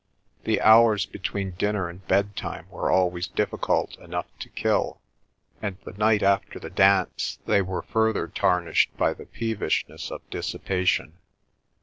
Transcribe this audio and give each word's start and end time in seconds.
The 0.45 0.59
hours 0.61 1.05
between 1.05 1.51
dinner 1.51 1.87
and 1.87 2.03
bedtime 2.07 2.65
were 2.71 2.89
always 2.89 3.27
difficult 3.27 3.99
enough 3.99 4.25
to 4.39 4.49
kill, 4.49 4.99
and 5.61 5.77
the 5.85 5.91
night 5.91 6.23
after 6.23 6.57
the 6.57 6.71
dance 6.71 7.37
they 7.45 7.61
were 7.61 7.83
further 7.83 8.27
tarnished 8.27 8.97
by 8.97 9.13
the 9.13 9.27
peevishness 9.27 10.09
of 10.09 10.27
dissipation. 10.31 11.19